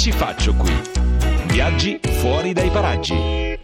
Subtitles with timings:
[0.00, 0.72] ci faccio qui?
[1.48, 3.58] Viaggi fuori dai paraggi.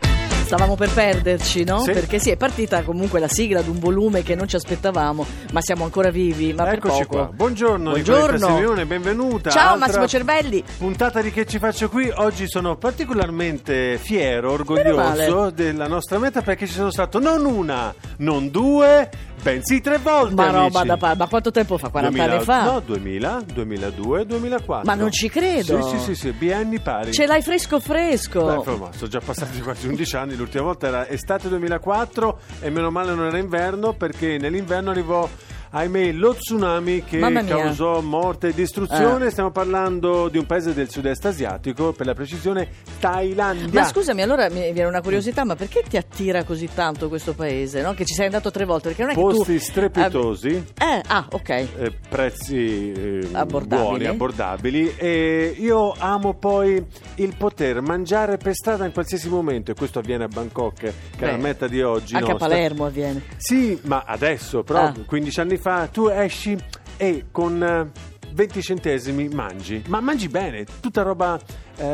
[0.44, 1.78] Stavamo per perderci, no?
[1.78, 1.92] Sì.
[1.92, 5.62] Perché sì, è partita comunque la sigla di un volume che non ci aspettavamo, ma
[5.62, 7.30] siamo ancora vivi, ma Eccoci qua.
[7.32, 8.48] Buongiorno, Buongiorno.
[8.48, 9.48] Simeone, benvenuta.
[9.48, 10.62] Ciao Altra Massimo Cervelli.
[10.76, 12.12] Puntata di Che ci faccio qui.
[12.14, 18.50] Oggi sono particolarmente fiero, orgoglioso della nostra meta perché ci sono stato non una, non
[18.50, 19.08] due,
[19.46, 20.34] bensì tre volte.
[20.34, 20.62] Ma amici.
[20.62, 21.88] roba da pa- ma quanto tempo fa?
[21.88, 22.64] 40 anni 2000 fa?
[22.64, 24.84] No, 2000, 2002, 2004.
[24.84, 25.82] Ma non ci credo.
[25.82, 27.12] Sì, sì, sì, sì, bienni pari.
[27.12, 28.44] Ce l'hai fresco fresco.
[28.44, 32.90] Beh, insomma, sono già passati quasi 11 anni, l'ultima volta era estate 2004 e meno
[32.90, 35.28] male non era inverno perché nell'inverno arrivò
[35.76, 39.26] ahimè lo tsunami che causò morte e distruzione.
[39.26, 39.30] Eh.
[39.30, 42.68] Stiamo parlando di un paese del sud-est asiatico, per la precisione
[42.98, 43.80] Thailandia.
[43.82, 47.82] Ma scusami, allora mi viene una curiosità, ma perché ti attira così tanto questo paese?
[47.82, 47.92] No?
[47.94, 48.88] Che ci sei andato tre volte?
[48.88, 49.64] Perché non è Posti che tu.
[49.64, 50.64] strepitosi.
[50.78, 51.48] Eh, ah, ok.
[51.50, 53.88] eh, prezzi eh, Abbordabili.
[53.88, 56.82] buoni, abbordabili e io amo poi
[57.16, 60.88] il poter mangiare per strada in qualsiasi momento e questo avviene a Bangkok che
[61.18, 62.48] è la Beh, meta di oggi Anche a nostra.
[62.48, 63.22] Palermo avviene.
[63.36, 64.94] Sì, ma adesso, però Ah.
[65.04, 66.56] 15 anni fa tu esci
[66.96, 67.90] e con eh,
[68.32, 71.40] 20 centesimi mangi, ma mangi bene, tutta roba
[71.78, 71.84] eh,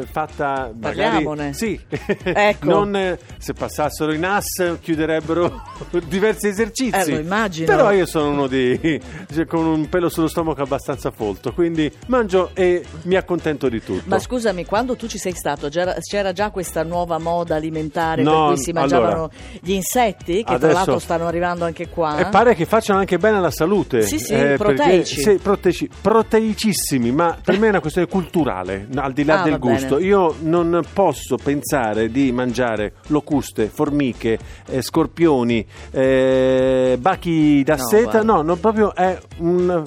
[0.00, 1.52] Eh, fatta magari parliamone.
[1.52, 1.78] Sì.
[2.22, 2.66] Ecco.
[2.68, 5.62] non eh, se passassero in AS chiuderebbero
[6.08, 6.96] diversi esercizi.
[6.98, 7.66] Eh, lo immagino.
[7.66, 8.78] Però io sono uno di
[9.32, 14.02] cioè, con un pelo sullo stomaco abbastanza folto, quindi mangio e mi accontento di tutto.
[14.06, 18.54] Ma scusami, quando tu ci sei stato, c'era, già questa nuova moda alimentare No, per
[18.54, 22.18] cui si mangiavano allora, gli insetti, che tra adesso- l'altro stanno arrivando anche qua?
[22.18, 24.02] E pare che facciano anche bene alla salute.
[24.02, 25.20] Sì, sì, perché- proteici.
[25.20, 29.52] sì, proteici- proteicissimi, ma per me è una questione culturale, al di là Ah, del
[29.52, 29.72] va bene.
[29.78, 29.98] gusto.
[29.98, 38.02] Io non posso pensare di mangiare locuste, formiche, eh, scorpioni, eh, bachi da No, seta.
[38.10, 38.22] guarda.
[38.22, 39.82] No, non proprio è un.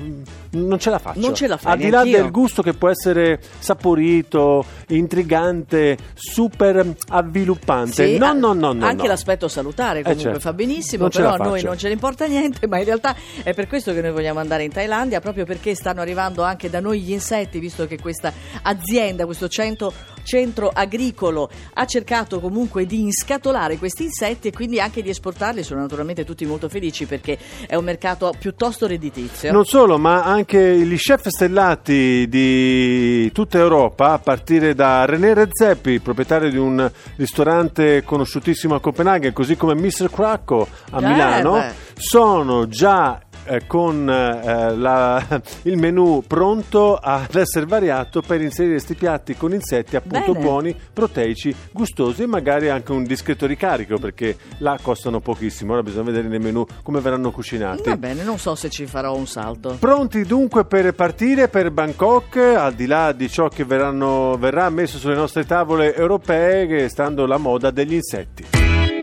[0.54, 1.20] Non ce la faccio.
[1.20, 2.22] Non ce la fai, Al di là neanch'io.
[2.22, 8.08] del gusto che può essere saporito, intrigante, super avviluppante.
[8.08, 8.86] Sì, no, a- no, no, no.
[8.86, 9.08] Anche no.
[9.10, 10.40] l'aspetto salutare Eh, comunque certo.
[10.40, 11.66] fa benissimo, Non però a noi faccio.
[11.68, 14.64] non ce ne importa niente, ma in realtà è per questo che noi vogliamo andare
[14.64, 18.32] in Thailandia, proprio perché stanno arrivando anche da noi gli insetti, visto che questa
[18.64, 19.92] azienda, questo centro,
[20.24, 25.64] centro agricolo ha cercato comunque di inscatolare questi insetti e quindi anche di esportarli.
[25.64, 29.52] Sono naturalmente tutti molto felici perché è un mercato piuttosto redditizio.
[29.52, 36.00] Non solo, ma anche gli chef stellati di tutta Europa, a partire da René Redzepi,
[36.00, 40.10] proprietario di un ristorante conosciutissimo a Copenaghen, così come Mr.
[40.12, 41.64] Cracco a Eh, Milano,
[41.96, 48.96] sono già eh, con eh, la- il menù pronto ad essere variato per inserire questi
[48.96, 50.44] piatti con insetti appunto Bene.
[50.46, 55.74] buoni, proteici, gustosi e magari anche un discreto ricarico perché là costano pochissimo.
[55.74, 57.90] Ora bisogna vedere nei menù come verranno cucinati.
[57.90, 59.76] Va bene, non so se ci farò un salto.
[59.80, 64.98] Pronti dunque per partire per Bangkok, al di là di ciò che verranno- verrà messo
[64.98, 68.46] sulle nostre tavole europee, che stando la moda degli insetti.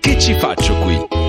[0.01, 1.20] Che ci faccio qui?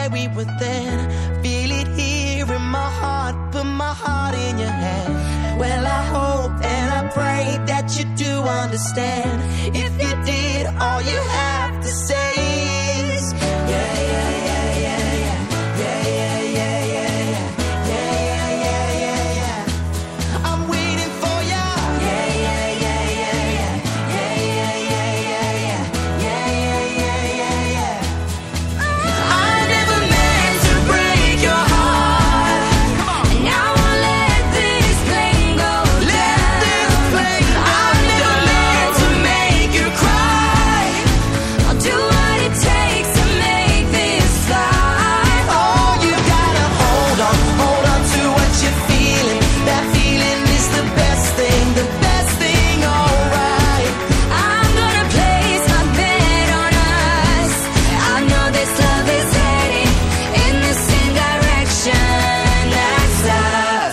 [0.00, 0.98] where we were then.
[1.42, 5.58] Feel it here in my heart, put my heart in your hand.
[5.58, 9.42] Well, I hope and I pray that you do understand.
[9.76, 12.29] If you did, all you have to say.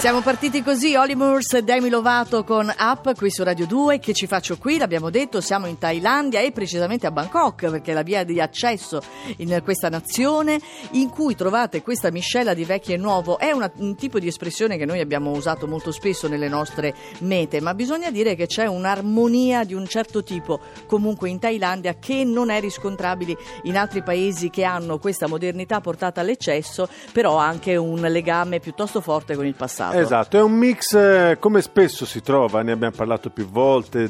[0.07, 1.17] Siamo partiti così, Holly
[1.53, 3.99] e Demi Lovato con Up qui su Radio 2.
[3.99, 4.77] Che ci faccio qui?
[4.77, 9.01] L'abbiamo detto, siamo in Thailandia e precisamente a Bangkok perché è la via di accesso
[9.39, 10.61] in questa nazione
[10.91, 13.37] in cui trovate questa miscela di vecchio e nuovo.
[13.37, 17.59] È una- un tipo di espressione che noi abbiamo usato molto spesso nelle nostre mete,
[17.59, 22.49] ma bisogna dire che c'è un'armonia di un certo tipo comunque in Thailandia che non
[22.49, 28.61] è riscontrabile in altri paesi che hanno questa modernità portata all'eccesso, però anche un legame
[28.61, 29.95] piuttosto forte con il passato.
[29.99, 34.07] Esatto, è un mix eh, come spesso si trova, ne abbiamo parlato più volte,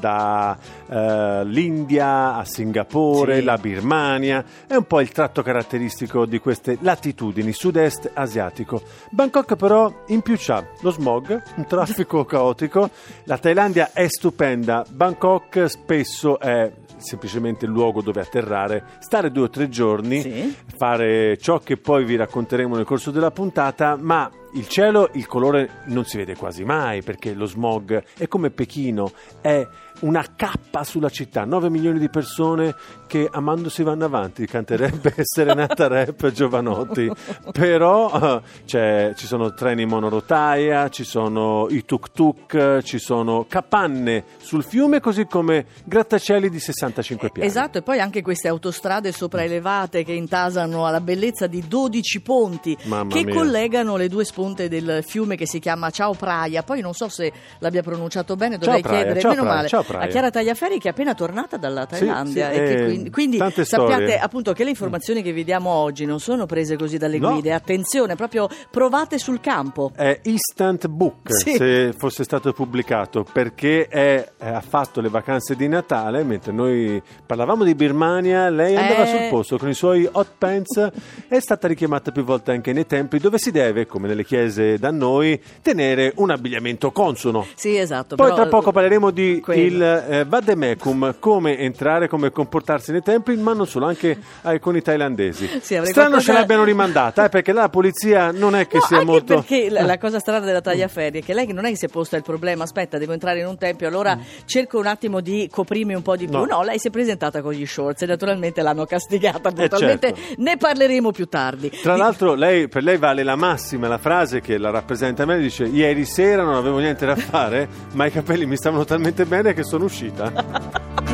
[0.87, 3.43] dall'India a Singapore, Sì.
[3.43, 8.81] la Birmania, è un po' il tratto caratteristico di queste latitudini sud-est asiatico.
[9.11, 12.89] Bangkok però in più c'ha lo smog, un traffico caotico,
[13.25, 19.49] la Thailandia è stupenda, Bangkok spesso è semplicemente il luogo dove atterrare, stare due o
[19.49, 20.55] tre giorni, Sì.
[20.77, 25.83] fare ciò che poi vi racconteremo nel corso della puntata, ma il cielo, il colore
[25.85, 29.11] non si vede quasi mai perché lo smog è come Pechino,
[29.41, 29.67] è
[29.99, 32.75] una cappa sulla città, 9 milioni di persone
[33.07, 37.09] che amandosi vanno avanti, canterebbe Serenata Rap Giovanotti,
[37.51, 44.63] però c'è- ci sono treni monorotaia, ci sono i tuk tuk, ci sono capanne sul
[44.63, 47.47] fiume così come grattacieli di 65 piani.
[47.47, 53.13] Esatto, e poi anche queste autostrade sopraelevate che intasano alla bellezza di 12 ponti Mamma
[53.13, 53.33] che mia.
[53.33, 56.61] collegano le due sponte del fiume che si chiama Ciao Praia.
[56.63, 59.83] Poi non so se l'abbia pronunciato bene, dovrei Praia, chiedere, ciao meno Praia, male, ciao
[59.87, 60.05] Praia.
[60.05, 62.51] a Chiara Tagliaferri che è appena tornata dalla Thailandia.
[62.51, 64.19] sì, e che eh, quindi quindi sappiate storie.
[64.19, 67.31] appunto che le informazioni che vi diamo oggi non sono prese così dalle No.
[67.31, 67.53] guide.
[67.53, 69.91] Attenzione, proprio provate sul campo.
[69.95, 71.55] È Instant Book Sì.
[71.55, 77.01] se fosse stato pubblicato perché è- eh, ha fatto le vacanze di Natale mentre noi
[77.25, 79.07] parlavamo di Birmania lei andava Eh.
[79.07, 80.89] sul posto con i suoi hot pants
[81.27, 84.91] è stata richiamata più volte anche nei templi dove si deve come nelle chiese da
[84.91, 88.15] noi tenere un abbigliamento consono Sì, esatto.
[88.15, 89.59] poi però- tra poco parleremo di quello.
[89.77, 94.75] Il eh, vademecum, come entrare, come comportarsi nei templi, ma non solo, anche eh, con
[94.75, 95.45] i thailandesi.
[95.67, 98.83] Sì, Strano qualcosa- ce l'abbiano rimandata, eh, perché là la polizia non è che No,
[98.83, 99.33] sia anche molto...
[99.35, 101.89] perché la, la cosa strana della Tagliaferri è che lei non è che si è
[101.89, 105.93] posta il problema, aspetta, devo entrare in un tempio, allora cerco un attimo di coprirmi
[105.93, 106.37] un po' di più.
[106.37, 106.45] No.
[106.45, 110.13] No, lei si è presentata con gli shorts e naturalmente l'hanno castigata brutalmente.
[110.15, 110.41] certo.
[110.41, 111.69] Ne parleremo più tardi.
[111.69, 115.25] Tra Di- l'altro lei, per lei vale la massima la frase che la rappresenta a
[115.25, 119.25] me, dice ieri sera non avevo niente da fare, ma i capelli mi stavano talmente
[119.25, 119.63] bene che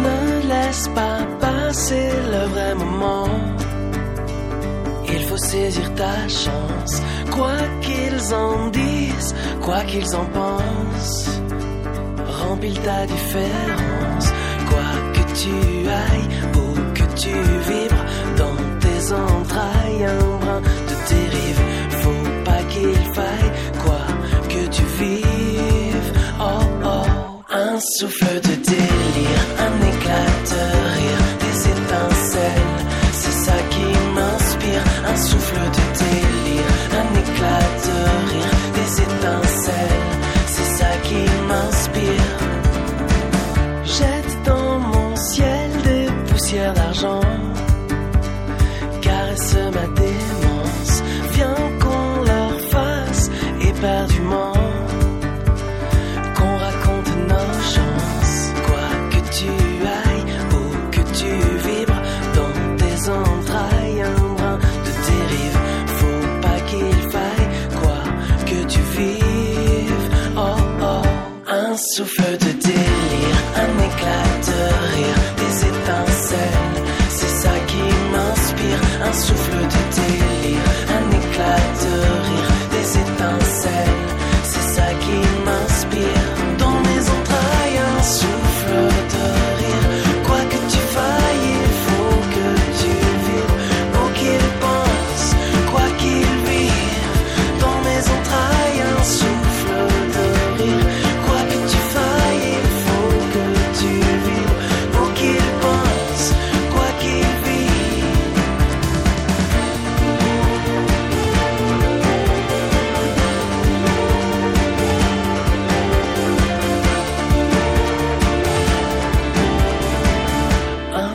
[0.06, 3.28] Ne laisse pas passer le vrai moment.
[5.16, 11.42] Il faut saisir ta chance, quoi qu'ils en disent, quoi qu'ils en pensent.
[12.42, 14.28] Remplis ta différence,
[14.70, 15.54] quoi que tu
[15.88, 17.34] ailles, où que tu
[17.70, 18.06] vibres,
[18.38, 20.08] dans tes entrailles,
[27.98, 30.62] souffle de délire, un éclat de
[30.94, 31.23] rire,
[71.96, 74.60] souffle de délire, un éclat de
[74.94, 76.84] rire, des étincelles.
[77.10, 79.93] C'est ça qui m'inspire, un souffle de délire,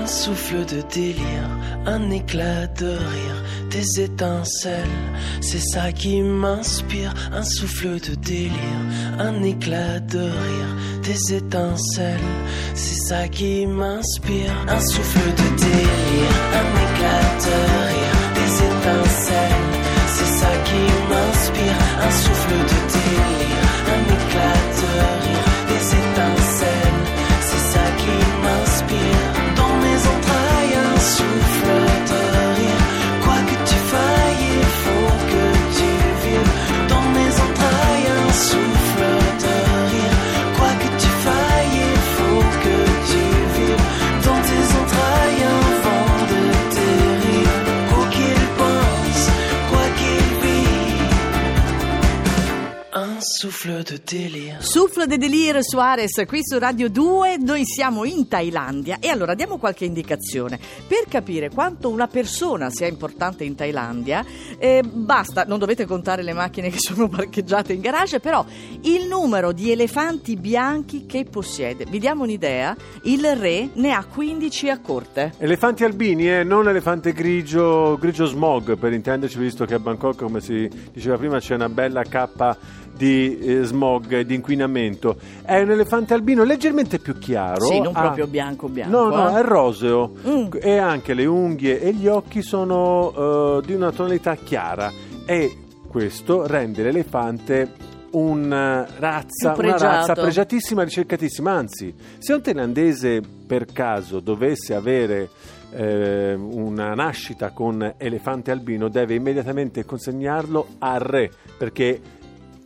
[0.08, 1.50] souffle de délire,
[1.86, 3.38] un éclat de rire,
[3.70, 4.98] des étincelles,
[5.40, 8.82] c'est ça qui m'inspire, un souffle de délire,
[9.18, 10.70] un éclat de rire,
[11.02, 12.32] des étincelles,
[12.74, 17.56] c'est ça qui m'inspire, un souffle de délire, un éclat de
[17.88, 19.68] rire, des étincelles,
[20.14, 24.77] c'est ça qui m'inspire, un souffle de délire, un éclat de
[53.88, 54.56] de délire.
[54.60, 59.56] Souffle de Delire Suarez qui su Radio 2, noi siamo in Thailandia e allora diamo
[59.56, 60.58] qualche indicazione.
[60.86, 64.24] Per capire quanto una persona sia importante in Thailandia,
[64.58, 68.44] eh, basta, non dovete contare le macchine che sono parcheggiate in garage, però
[68.82, 71.86] il numero di elefanti bianchi che possiede.
[71.86, 75.32] Vi diamo un'idea, il re ne ha 15 a corte.
[75.38, 80.40] Elefanti albini, eh, non elefante grigio, grigio smog, per intenderci, visto che a Bangkok, come
[80.40, 82.56] si diceva prima, c'è una bella cappa
[82.98, 85.16] di eh, smog e di inquinamento.
[85.42, 87.64] È un elefante albino leggermente più chiaro.
[87.66, 89.08] Sì, non ha- proprio bianco bianco.
[89.08, 89.40] No, no, eh.
[89.40, 90.46] è roseo Mm.
[90.60, 94.92] e anche le unghie e gli occhi sono eh, di una tonalità chiara
[95.24, 95.56] e
[95.88, 97.72] questo rende l'elefante
[98.10, 101.52] una razza, Un una razza pregiatissima ricercatissima.
[101.52, 105.28] Anzi, se un thailandese per caso dovesse avere
[105.70, 112.00] eh, una nascita con elefante albino, deve immediatamente consegnarlo al re perché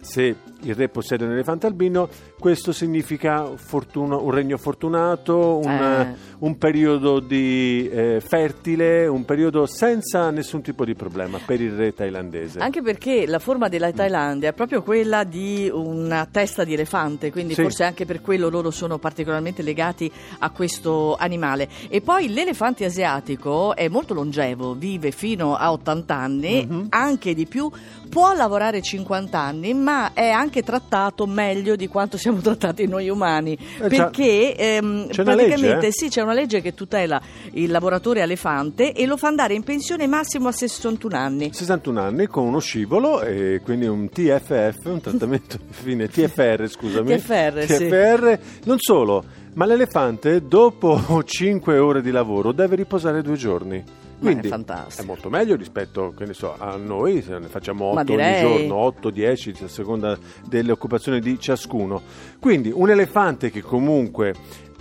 [0.03, 6.15] se il re possiede un elefante albino, questo significa fortuna- un regno fortunato, un, Eh.
[6.41, 11.95] un periodo di, eh, fertile, un periodo senza nessun tipo di problema per il re
[11.95, 12.59] thailandese.
[12.59, 17.55] Anche perché la forma della Thailandia è proprio quella di una testa di elefante, quindi
[17.55, 17.63] Sì.
[17.63, 21.69] forse anche per quello loro sono particolarmente legati a questo animale.
[21.89, 26.87] E poi l'elefante asiatico è molto longevo, vive fino a 80 anni, Mhm.
[26.91, 27.71] anche di più,
[28.09, 33.57] può lavorare 50 anni, ma è anche trattato meglio di quanto siamo trattati noi umani.
[33.81, 35.93] Eh perché ehm, C'è praticamente legge, eh?
[35.93, 37.21] sì, c'è una legge che tutela
[37.53, 41.51] il lavoratore elefante e lo fa andare in pensione massimo a 61 anni.
[41.55, 47.17] 61 anni con uno scivolo e quindi un TFF, un trattamento fine TFR, scusami.
[47.17, 47.89] TFR, sì.
[47.89, 54.02] TFR, non solo, ma l'elefante dopo 5 ore di lavoro deve riposare due giorni.
[54.23, 55.03] È Quindi fantastico.
[55.03, 58.23] è molto meglio rispetto che ne so, a noi, se ne facciamo Ma 8 ogni
[58.23, 58.41] direi.
[58.41, 62.01] giorno, 8, 10, a seconda delle occupazioni di ciascuno.
[62.39, 64.33] Quindi un elefante che comunque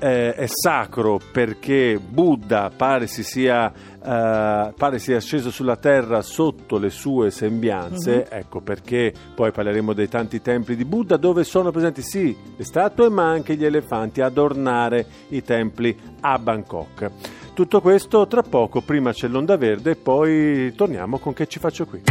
[0.04, 6.80] eh, è sacro perché Buddha pare si sia, eh, pare sia sceso sulla terra sotto
[6.80, 8.38] le sue sembianze, Mhm.
[8.40, 13.10] ecco perché poi parleremo dei tanti templi di Buddha dove sono presenti sì le statue
[13.10, 17.12] ma anche gli elefanti ad adornare i templi a Bangkok.
[17.54, 21.86] Tutto questo tra poco, prima c'è l'onda verde e poi torniamo con che ci faccio
[21.86, 22.02] qui.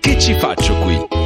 [0.00, 1.23] Che ci faccio qui?